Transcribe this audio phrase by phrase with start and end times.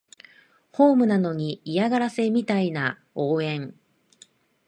[0.71, 3.75] ホームなのに嫌がらせみたいな応援